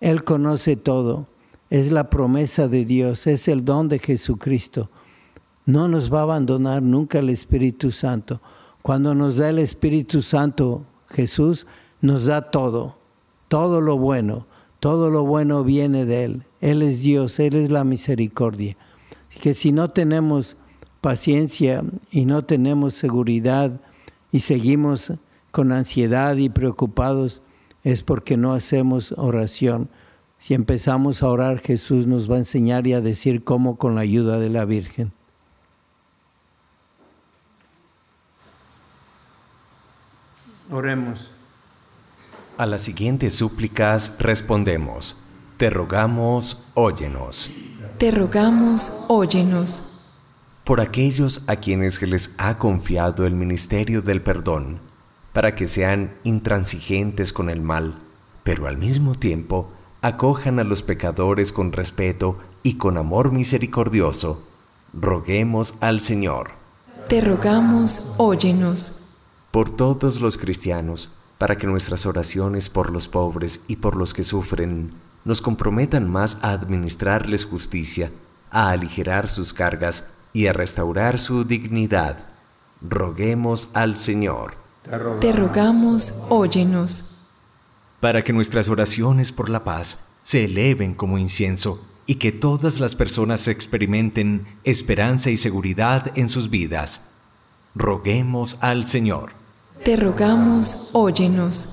Él 0.01 0.25
conoce 0.25 0.75
todo. 0.75 1.27
Es 1.70 1.89
la 1.91 2.10
promesa 2.10 2.67
de 2.67 2.84
Dios, 2.84 3.27
es 3.27 3.48
el 3.48 3.63
don 3.63 3.88
de 3.88 4.00
Jesucristo. 4.00 4.89
No 5.65 5.88
nos 5.88 6.13
va 6.13 6.20
a 6.20 6.24
abandonar 6.24 6.81
nunca 6.81 7.20
el 7.20 7.29
Espíritu 7.29 7.91
Santo. 7.91 8.41
Cuando 8.81 9.15
nos 9.15 9.38
da 9.38 9.50
el 9.50 9.60
Espíritu 9.60 10.22
Santo, 10.22 10.84
Jesús 11.08 11.65
nos 12.01 12.25
da 12.25 12.51
todo, 12.51 12.98
todo 13.48 13.79
lo 13.79 13.98
bueno. 13.98 14.48
Todo 14.81 15.12
lo 15.12 15.24
bueno 15.24 15.63
viene 15.63 16.05
de 16.05 16.24
Él. 16.24 16.43
Él 16.60 16.81
es 16.81 17.03
Dios, 17.03 17.39
Él 17.39 17.55
es 17.55 17.70
la 17.70 17.84
misericordia. 17.84 18.75
Así 19.29 19.39
que 19.39 19.53
si 19.53 19.72
no 19.72 19.89
tenemos 19.89 20.58
paciencia 21.01 21.84
y 22.10 22.25
no 22.25 22.43
tenemos 22.43 22.96
seguridad 22.96 23.79
y 24.31 24.39
seguimos 24.39 25.13
con 25.51 25.72
ansiedad 25.72 26.36
y 26.38 26.50
preocupados, 26.50 27.43
es 27.83 28.03
porque 28.03 28.38
no 28.38 28.53
hacemos 28.53 29.13
oración. 29.17 29.89
Si 30.38 30.53
empezamos 30.53 31.23
a 31.23 31.27
orar, 31.27 31.59
Jesús 31.59 32.07
nos 32.07 32.29
va 32.29 32.35
a 32.35 32.39
enseñar 32.39 32.88
y 32.88 32.93
a 32.93 33.01
decir 33.01 33.43
cómo 33.43 33.77
con 33.77 33.95
la 33.95 34.01
ayuda 34.01 34.39
de 34.39 34.50
la 34.50 34.65
Virgen. 34.65 35.11
Oremos. 40.71 41.31
A 42.57 42.65
las 42.65 42.83
siguientes 42.83 43.33
súplicas 43.33 44.13
respondemos, 44.19 45.17
te 45.57 45.69
rogamos, 45.69 46.63
óyenos. 46.75 47.50
Te 47.97 48.11
rogamos, 48.11 48.93
óyenos. 49.07 49.83
Por 50.63 50.79
aquellos 50.79 51.43
a 51.47 51.57
quienes 51.57 51.95
se 51.95 52.07
les 52.07 52.33
ha 52.38 52.57
confiado 52.57 53.25
el 53.25 53.35
ministerio 53.35 54.01
del 54.01 54.22
perdón, 54.22 54.79
para 55.33 55.55
que 55.55 55.67
sean 55.67 56.15
intransigentes 56.24 57.31
con 57.33 57.50
el 57.50 57.61
mal, 57.61 58.00
pero 58.44 58.67
al 58.67 58.77
mismo 58.77 59.15
tiempo 59.15 59.72
acojan 60.01 60.59
a 60.59 60.63
los 60.63 60.81
pecadores 60.83 61.51
con 61.51 61.72
respeto 61.72 62.37
y 62.63 62.75
con 62.75 62.98
amor 62.98 63.31
misericordioso, 63.31 64.48
roguemos 64.94 65.75
al 65.81 66.00
Señor. 66.00 66.51
Te 67.07 67.22
rogamos, 67.22 68.13
óyenos. 68.17 69.00
Por 69.51 69.70
todos 69.70 70.22
los 70.22 70.37
cristianos, 70.37 71.13
para 71.37 71.57
que 71.57 71.67
nuestras 71.67 72.05
oraciones 72.05 72.70
por 72.70 72.91
los 72.91 73.07
pobres 73.07 73.61
y 73.67 73.77
por 73.77 73.96
los 73.96 74.13
que 74.13 74.24
sufren 74.24 74.94
nos 75.25 75.41
comprometan 75.41 76.09
más 76.09 76.37
a 76.41 76.51
administrarles 76.51 77.46
justicia, 77.46 78.11
a 78.50 78.70
aligerar 78.70 79.27
sus 79.27 79.53
cargas 79.53 80.05
y 80.33 80.48
a 80.48 80.53
restaurar 80.53 81.20
su 81.20 81.44
dignidad. 81.44 82.25
Roguemos 82.81 83.70
al 83.74 83.98
Señor. 83.98 84.60
Te 84.83 85.31
rogamos, 85.31 86.15
óyenos. 86.29 87.05
Para 88.00 88.24
que 88.24 88.33
nuestras 88.33 88.67
oraciones 88.67 89.31
por 89.31 89.50
la 89.50 89.63
paz 89.63 90.07
se 90.24 90.46
eleven 90.46 90.96
como 90.96 91.17
incienso 91.17 91.85
y 92.07 92.15
que 92.15 92.31
todas 92.31 92.79
las 92.79 92.96
personas 92.96 93.48
experimenten 93.48 94.46
esperanza 94.63 95.29
y 95.29 95.37
seguridad 95.37 96.11
en 96.17 96.29
sus 96.29 96.50
vidas. 96.50 97.09
Roguemos 97.75 98.57
al 98.61 98.83
Señor. 98.85 99.31
Te 99.85 99.96
rogamos, 99.96 100.89
óyenos. 100.94 101.70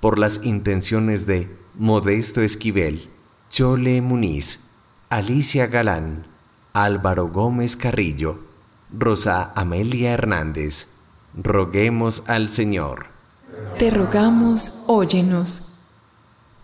Por 0.00 0.18
las 0.18 0.44
intenciones 0.44 1.26
de 1.26 1.54
Modesto 1.74 2.40
Esquivel, 2.40 3.10
Chole 3.48 4.00
Muniz, 4.00 4.60
Alicia 5.10 5.66
Galán, 5.66 6.26
Álvaro 6.72 7.28
Gómez 7.28 7.76
Carrillo, 7.76 8.38
Rosa 8.96 9.52
Amelia 9.54 10.12
Hernández, 10.12 10.93
roguemos 11.36 12.24
al 12.28 12.48
Señor. 12.48 13.06
Te 13.78 13.90
rogamos, 13.90 14.82
óyenos. 14.86 15.68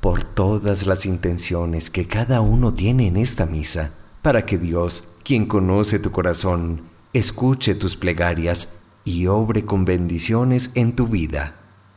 Por 0.00 0.22
todas 0.22 0.87
las 0.87 1.06
intenciones 1.06 1.90
que 1.90 2.06
cada 2.06 2.40
uno 2.40 2.72
tiene 2.72 3.06
en 3.06 3.16
esta 3.16 3.46
misa, 3.46 3.92
para 4.22 4.46
que 4.46 4.59
Dios, 4.59 5.16
quien 5.24 5.46
conoce 5.46 5.98
tu 5.98 6.11
corazón, 6.11 6.83
escuche 7.12 7.74
tus 7.74 7.96
plegarias 7.96 8.80
y 9.04 9.26
obre 9.26 9.64
con 9.64 9.85
bendiciones 9.85 10.70
en 10.74 10.94
tu 10.94 11.06
vida. 11.06 11.56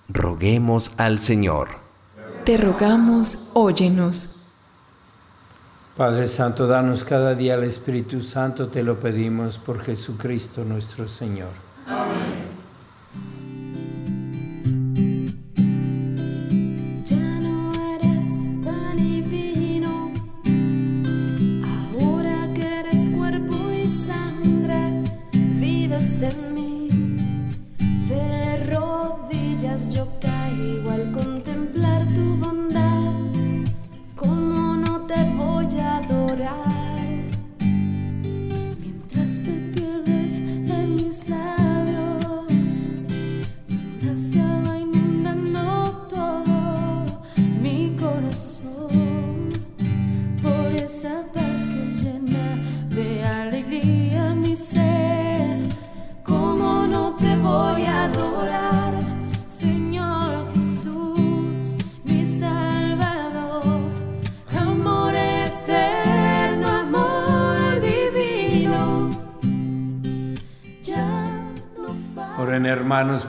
Roguemos 0.09 0.93
al 0.97 1.19
Señor. 1.19 1.69
Te 2.43 2.57
rogamos, 2.57 3.49
óyenos. 3.53 4.39
Padre 5.95 6.27
Santo, 6.27 6.65
danos 6.65 7.03
cada 7.03 7.35
día 7.35 7.53
el 7.53 7.63
Espíritu 7.63 8.21
Santo, 8.21 8.67
te 8.67 8.83
lo 8.83 8.99
pedimos 8.99 9.59
por 9.59 9.81
Jesucristo 9.83 10.65
nuestro 10.65 11.07
Señor. 11.07 11.51
Amén. 11.85 12.32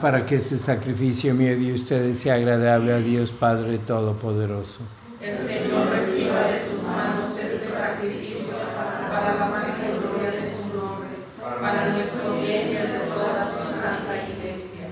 Para 0.05 0.23
que 0.23 0.35
este 0.35 0.55
sacrificio 0.55 1.33
mío 1.33 1.57
de 1.57 1.73
ustedes 1.73 2.19
sea 2.19 2.35
agradable 2.35 2.93
a 2.93 2.99
Dios 2.99 3.31
Padre 3.31 3.79
Todopoderoso. 3.79 4.81
El 5.19 5.35
Señor 5.35 5.89
reciba 5.89 6.41
de 6.41 6.59
tus 6.69 6.83
manos 6.83 7.35
este 7.35 7.67
sacrificio 7.69 8.53
para 8.69 8.99
la 9.01 9.47
gloria 9.47 10.29
de 10.29 10.45
su 10.45 10.77
nombre, 10.77 11.09
para 11.59 11.89
nuestro 11.89 12.33
bien 12.33 12.71
y 12.71 12.75
el 12.75 12.91
de 12.91 12.99
toda 12.99 13.49
su 13.49 13.81
santa 13.81 14.15
iglesia. 14.29 14.89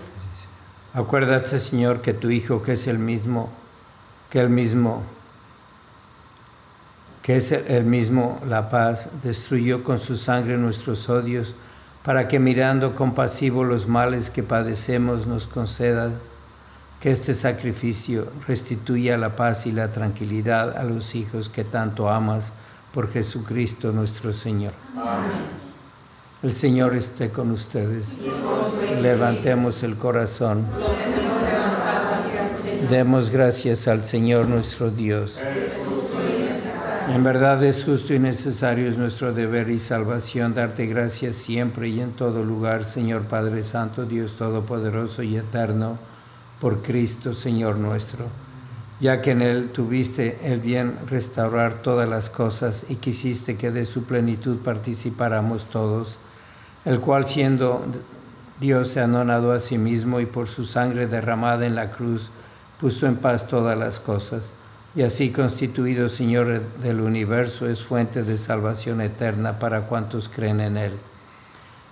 Acuérdate, 0.95 1.59
Señor, 1.59 2.01
que 2.01 2.13
tu 2.15 2.31
Hijo, 2.31 2.63
que 2.63 2.71
es 2.71 2.87
el 2.87 2.97
mismo, 2.97 3.51
que 4.31 4.39
el 4.39 4.49
mismo 4.49 5.03
que 7.21 7.37
es 7.37 7.51
el 7.51 7.85
mismo 7.85 8.41
la 8.47 8.67
paz, 8.67 9.09
destruyó 9.21 9.83
con 9.83 9.99
su 9.99 10.17
sangre 10.17 10.57
nuestros 10.57 11.07
odios, 11.07 11.53
para 12.03 12.27
que 12.27 12.39
mirando 12.39 12.93
compasivo 12.93 13.63
los 13.63 13.87
males 13.87 14.29
que 14.29 14.43
padecemos 14.43 15.25
nos 15.25 15.47
conceda 15.47 16.11
que 16.99 17.11
este 17.11 17.33
sacrificio 17.33 18.27
restituya 18.47 19.17
la 19.17 19.35
paz 19.35 19.65
y 19.65 19.71
la 19.71 19.91
tranquilidad 19.91 20.77
a 20.77 20.83
los 20.83 21.15
hijos 21.15 21.49
que 21.49 21.63
tanto 21.63 22.09
amas 22.09 22.53
por 22.93 23.11
Jesucristo 23.11 23.91
nuestro 23.91 24.31
Señor. 24.31 24.73
Amén. 24.95 25.63
El 26.43 26.51
Señor 26.51 26.93
esté 26.93 27.29
con 27.29 27.51
ustedes. 27.51 28.17
Levantemos 29.01 29.81
el 29.83 29.95
corazón. 29.95 30.65
Demos 32.89 33.29
gracias 33.29 33.87
al 33.87 34.05
Señor 34.05 34.49
nuestro 34.49 34.91
Dios. 34.91 35.39
En 37.09 37.23
verdad 37.23 37.63
es 37.63 37.83
justo 37.83 38.13
y 38.13 38.19
necesario, 38.19 38.87
es 38.87 38.97
nuestro 38.97 39.33
deber 39.33 39.69
y 39.69 39.79
salvación 39.79 40.53
darte 40.53 40.85
gracias 40.85 41.35
siempre 41.35 41.89
y 41.89 41.99
en 41.99 42.11
todo 42.11 42.43
lugar, 42.43 42.83
Señor 42.83 43.23
Padre 43.23 43.63
Santo, 43.63 44.05
Dios 44.05 44.35
Todopoderoso 44.35 45.21
y 45.21 45.35
Eterno, 45.35 45.99
por 46.59 46.81
Cristo, 46.81 47.33
Señor 47.33 47.75
nuestro, 47.75 48.25
ya 48.99 49.21
que 49.21 49.31
en 49.31 49.41
Él 49.41 49.71
tuviste 49.71 50.39
el 50.43 50.61
bien 50.61 50.97
restaurar 51.07 51.81
todas 51.81 52.07
las 52.07 52.29
cosas 52.29 52.85
y 52.89 52.95
quisiste 52.95 53.57
que 53.57 53.71
de 53.71 53.85
su 53.85 54.03
plenitud 54.03 54.57
participáramos 54.57 55.65
todos 55.65 56.19
el 56.85 56.99
cual 56.99 57.25
siendo 57.25 57.85
Dios 58.59 58.89
se 58.89 59.01
anonadó 59.01 59.51
a 59.51 59.59
sí 59.59 59.77
mismo 59.77 60.19
y 60.19 60.25
por 60.25 60.47
su 60.47 60.63
sangre 60.63 61.07
derramada 61.07 61.65
en 61.65 61.75
la 61.75 61.89
cruz 61.89 62.31
puso 62.79 63.07
en 63.07 63.17
paz 63.17 63.47
todas 63.47 63.77
las 63.77 63.99
cosas, 63.99 64.53
y 64.95 65.01
así 65.01 65.31
constituido 65.31 66.07
Señor 66.07 66.61
del 66.81 67.01
universo 67.01 67.67
es 67.67 67.83
fuente 67.83 68.23
de 68.23 68.37
salvación 68.37 69.01
eterna 69.01 69.57
para 69.57 69.87
cuantos 69.87 70.29
creen 70.29 70.61
en 70.61 70.77
Él. 70.77 70.93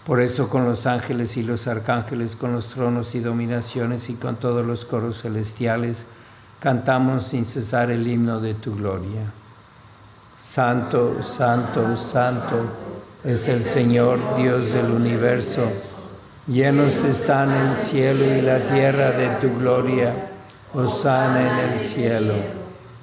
Por 0.06 0.20
eso 0.20 0.50
con 0.50 0.66
los 0.66 0.86
ángeles 0.88 1.38
y 1.38 1.44
los 1.44 1.68
arcángeles, 1.68 2.36
con 2.36 2.54
los 2.54 2.68
tronos 2.68 3.14
y 3.16 3.20
dominaciones 3.20 4.10
y 4.10 4.16
con 4.16 4.36
todos 4.36 4.66
los 4.66 4.86
coros 4.86 5.22
celestiales, 5.22 6.06
cantamos 6.60 7.24
sin 7.24 7.46
cesar 7.46 7.92
el 7.92 8.08
himno 8.08 8.40
de 8.40 8.54
tu 8.54 8.76
gloria. 8.76 9.32
Santo, 10.38 11.22
santo, 11.22 11.96
santo 11.96 12.66
es 13.24 13.48
el 13.48 13.64
Señor 13.64 14.20
Dios 14.38 14.74
del 14.74 14.90
universo. 14.92 15.72
Llenos 16.48 17.04
están 17.04 17.52
el 17.52 17.78
cielo 17.78 18.26
y 18.26 18.42
la 18.42 18.60
tierra 18.74 19.12
de 19.12 19.28
tu 19.36 19.60
gloria. 19.60 20.30
Osana 20.74 21.42
en 21.42 21.72
el 21.72 21.80
cielo. 21.80 22.61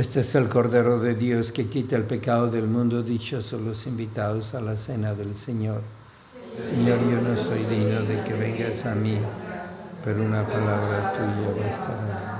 Este 0.00 0.20
es 0.20 0.34
el 0.34 0.48
Cordero 0.48 0.98
de 0.98 1.14
Dios 1.14 1.52
que 1.52 1.66
quita 1.66 1.94
el 1.94 2.04
pecado 2.04 2.48
del 2.48 2.66
mundo. 2.66 3.02
Dichosos 3.02 3.60
los 3.60 3.86
invitados 3.86 4.54
a 4.54 4.62
la 4.62 4.74
cena 4.74 5.12
del 5.12 5.34
Señor. 5.34 5.82
Señor, 6.56 6.98
yo 7.00 7.20
no 7.20 7.36
soy 7.36 7.58
digno 7.64 8.00
de 8.08 8.24
que 8.24 8.32
vengas 8.32 8.86
a 8.86 8.94
mí, 8.94 9.18
pero 10.02 10.22
una 10.22 10.46
palabra 10.46 11.12
tuya 11.12 11.68
bastará. 11.68 12.39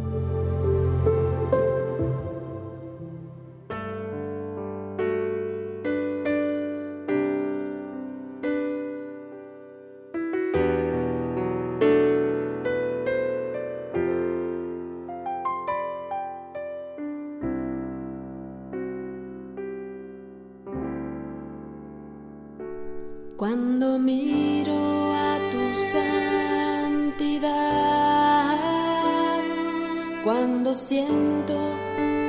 Cuando 30.23 30.75
siento 30.75 31.57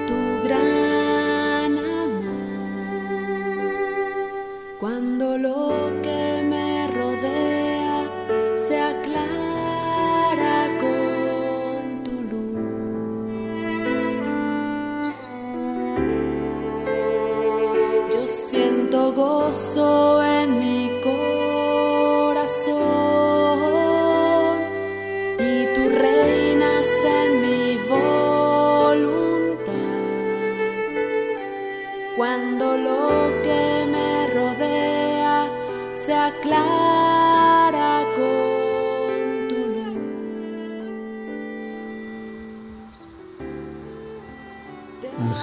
tu 0.07 0.49
gran 0.49 1.79
amor, 1.79 2.25
cuando 4.81 5.37
lo 5.37 5.82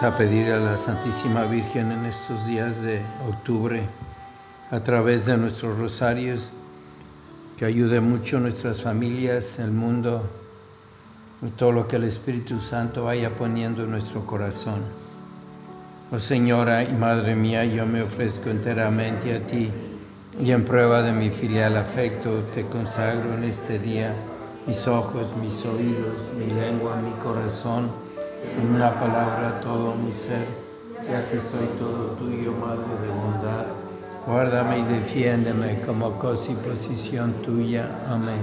A 0.01 0.15
pedir 0.15 0.49
a 0.53 0.59
la 0.59 0.77
Santísima 0.77 1.43
Virgen 1.43 1.91
en 1.91 2.05
estos 2.05 2.47
días 2.47 2.81
de 2.81 3.01
octubre, 3.27 3.83
a 4.71 4.79
través 4.79 5.25
de 5.25 5.35
nuestros 5.35 5.77
rosarios, 5.77 6.51
que 7.57 7.65
ayude 7.65 7.99
mucho 7.99 8.37
a 8.37 8.39
nuestras 8.39 8.81
familias, 8.81 9.59
el 9.59 9.71
mundo, 9.71 10.23
y 11.41 11.49
todo 11.49 11.73
lo 11.73 11.87
que 11.89 11.97
el 11.97 12.05
Espíritu 12.05 12.61
Santo 12.61 13.03
vaya 13.03 13.35
poniendo 13.35 13.83
en 13.83 13.91
nuestro 13.91 14.25
corazón. 14.25 14.79
Oh 16.13 16.19
Señora 16.19 16.85
y 16.85 16.93
Madre 16.93 17.35
mía, 17.35 17.65
yo 17.65 17.85
me 17.85 18.01
ofrezco 18.01 18.49
enteramente 18.49 19.35
a 19.35 19.45
ti 19.45 19.69
y 20.41 20.51
en 20.51 20.63
prueba 20.63 21.01
de 21.01 21.11
mi 21.11 21.29
filial 21.29 21.75
afecto 21.75 22.45
te 22.53 22.65
consagro 22.65 23.33
en 23.33 23.43
este 23.43 23.79
día 23.79 24.15
mis 24.65 24.87
ojos, 24.87 25.27
mis 25.41 25.65
oídos, 25.65 26.15
mi 26.37 26.45
lengua, 26.53 26.95
mi 26.95 27.11
corazón, 27.21 28.08
en 28.43 28.75
una 28.75 28.93
palabra 28.93 29.59
todo 29.61 29.95
mi 29.95 30.11
ser, 30.11 30.45
ya 31.09 31.27
que 31.29 31.39
soy 31.39 31.67
todo 31.77 32.11
tuyo, 32.11 32.53
Madre 32.53 32.83
de 33.01 33.09
bondad. 33.09 33.65
Guárdame 34.25 34.79
y 34.79 34.83
defiéndeme 34.83 35.81
como 35.81 36.19
cosa 36.19 36.51
y 36.51 36.55
posición 36.55 37.33
tuya. 37.45 37.89
Amén. 38.07 38.41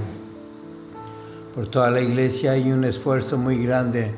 Por 1.54 1.68
toda 1.68 1.90
la 1.90 2.00
iglesia 2.00 2.52
hay 2.52 2.72
un 2.72 2.84
esfuerzo 2.84 3.38
muy 3.38 3.64
grande 3.64 4.14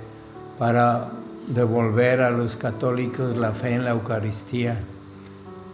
para 0.59 1.11
devolver 1.47 2.21
a 2.21 2.31
los 2.31 2.57
católicos 2.57 3.37
la 3.37 3.53
fe 3.53 3.75
en 3.75 3.85
la 3.85 3.91
Eucaristía. 3.91 4.81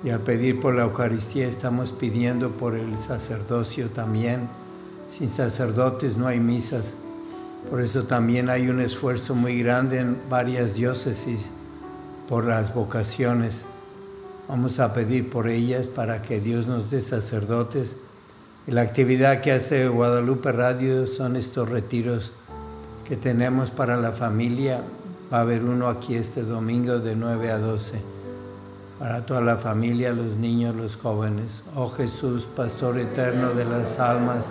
Y 0.03 0.11
al 0.11 0.21
pedir 0.21 0.61
por 0.61 0.75
la 0.75 0.83
Eucaristía 0.83 1.47
estamos 1.47 1.93
pidiendo 1.93 2.51
por 2.51 2.75
el 2.75 2.99
sacerdocio 2.99 3.89
también. 3.89 4.49
Sin 5.09 5.31
sacerdotes 5.31 6.17
no 6.17 6.27
hay 6.27 6.41
misas. 6.41 6.97
Por 7.71 7.81
eso 7.81 8.05
también 8.05 8.51
hay 8.51 8.69
un 8.69 8.81
esfuerzo 8.81 9.35
muy 9.35 9.63
grande 9.63 9.99
en 9.99 10.19
varias 10.29 10.75
diócesis 10.75 11.49
por 12.29 12.47
las 12.47 12.75
vocaciones. 12.75 13.65
Vamos 14.49 14.79
a 14.79 14.93
pedir 14.93 15.31
por 15.31 15.49
ellas 15.49 15.87
para 15.87 16.21
que 16.21 16.41
Dios 16.41 16.67
nos 16.67 16.91
dé 16.91 17.01
sacerdotes. 17.01 17.97
La 18.67 18.83
actividad 18.83 19.41
que 19.41 19.53
hace 19.53 19.89
Guadalupe 19.89 20.53
Radio 20.53 21.07
son 21.07 21.37
estos 21.37 21.69
retiros 21.69 22.33
que 23.07 23.17
tenemos 23.17 23.71
para 23.71 23.97
la 23.97 24.13
familia. 24.13 24.83
Va 25.33 25.39
a 25.39 25.41
haber 25.41 25.65
uno 25.65 25.89
aquí 25.89 26.15
este 26.15 26.43
domingo 26.43 26.99
de 26.99 27.17
9 27.17 27.51
a 27.51 27.59
12. 27.59 28.01
Para 28.99 29.27
toda 29.27 29.41
la 29.41 29.57
familia, 29.57 30.13
los 30.13 30.37
niños, 30.37 30.77
los 30.77 30.97
jóvenes. 30.97 31.63
Oh 31.75 31.89
Jesús, 31.91 32.45
Pastor 32.45 32.99
eterno 32.99 33.55
de 33.55 33.65
las 33.65 33.99
almas, 33.99 34.51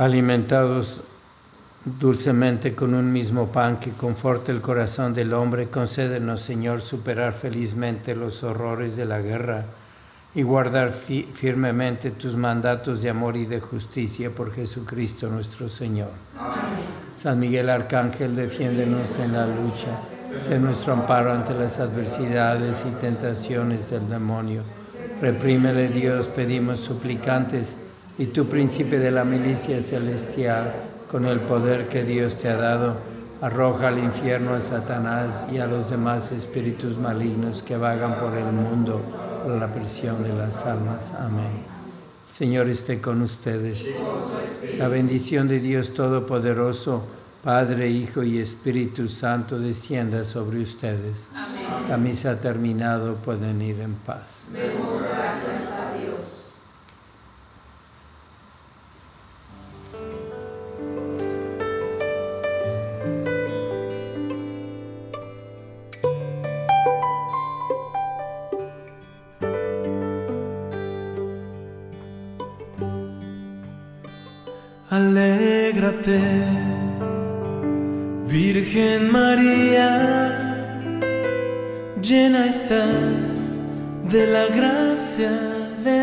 Alimentados 0.00 1.02
Dulcemente 1.84 2.74
con 2.74 2.94
un 2.94 3.12
mismo 3.12 3.48
pan 3.48 3.80
que 3.80 3.92
conforte 3.92 4.50
el 4.50 4.62
corazón 4.62 5.12
del 5.12 5.34
hombre, 5.34 5.68
concédenos, 5.68 6.40
Señor, 6.40 6.80
superar 6.82 7.34
felizmente 7.34 8.14
los 8.14 8.42
horrores 8.42 8.96
de 8.96 9.04
la 9.06 9.20
guerra 9.20 9.64
y 10.34 10.42
guardar 10.42 10.90
firmemente 10.90 12.10
tus 12.12 12.36
mandatos 12.36 13.00
de 13.00 13.10
amor 13.10 13.36
y 13.36 13.44
de 13.44 13.60
justicia 13.60 14.30
por 14.30 14.54
Jesucristo 14.54 15.28
nuestro 15.28 15.70
Señor. 15.70 16.10
San 17.14 17.38
Miguel 17.38 17.68
Arcángel, 17.70 18.36
defiéndenos 18.36 19.18
en 19.18 19.32
la 19.32 19.46
lucha, 19.46 19.98
sé 20.38 20.58
nuestro 20.58 20.94
amparo 20.94 21.32
ante 21.32 21.54
las 21.54 21.78
adversidades 21.78 22.84
y 22.86 22.90
tentaciones 23.00 23.90
del 23.90 24.08
demonio. 24.08 24.62
Reprímele 25.20 25.88
Dios, 25.88 26.26
pedimos 26.26 26.80
suplicantes, 26.80 27.76
y 28.20 28.26
tu 28.26 28.44
príncipe 28.44 28.98
de 28.98 29.10
la 29.10 29.24
milicia 29.24 29.80
celestial 29.80 30.74
con 31.10 31.24
el 31.24 31.40
poder 31.40 31.88
que 31.88 32.04
Dios 32.04 32.34
te 32.34 32.50
ha 32.50 32.56
dado, 32.56 32.98
arroja 33.40 33.88
al 33.88 33.98
infierno 33.98 34.52
a 34.52 34.60
Satanás 34.60 35.46
y 35.50 35.56
a 35.56 35.66
los 35.66 35.88
demás 35.88 36.30
espíritus 36.30 36.98
malignos 36.98 37.62
que 37.62 37.78
vagan 37.78 38.18
por 38.18 38.36
el 38.36 38.52
mundo 38.52 39.00
por 39.42 39.54
la 39.54 39.72
presión 39.72 40.22
de 40.22 40.34
las 40.34 40.66
almas. 40.66 41.14
Amén. 41.18 41.64
Señor 42.30 42.68
esté 42.68 43.00
con 43.00 43.22
ustedes. 43.22 43.88
La 44.76 44.88
bendición 44.88 45.48
de 45.48 45.60
Dios 45.60 45.94
Todopoderoso, 45.94 47.02
Padre, 47.42 47.88
Hijo 47.88 48.22
y 48.22 48.36
Espíritu 48.36 49.08
Santo, 49.08 49.58
descienda 49.58 50.24
sobre 50.24 50.60
ustedes. 50.60 51.28
Amén. 51.34 51.88
La 51.88 51.96
misa 51.96 52.32
ha 52.32 52.36
terminado, 52.36 53.14
pueden 53.14 53.62
ir 53.62 53.80
en 53.80 53.94
paz. 53.94 54.44